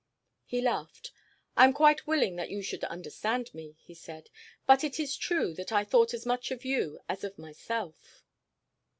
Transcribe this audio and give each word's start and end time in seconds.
He 0.45 0.61
laughed. 0.61 1.11
"I 1.55 1.63
am 1.63 1.73
quite 1.73 2.07
willing 2.07 2.35
that 2.37 2.49
you 2.49 2.63
should 2.63 2.83
understand 2.85 3.53
me," 3.53 3.77
he 3.83 3.93
said. 3.93 4.31
"But 4.65 4.83
it 4.83 4.99
is 4.99 5.15
true 5.15 5.53
that 5.53 5.71
I 5.71 5.83
thought 5.83 6.15
as 6.15 6.25
much 6.25 6.49
of 6.49 6.65
you 6.65 6.99
as 7.07 7.23
of 7.23 7.37
myself." 7.37 8.23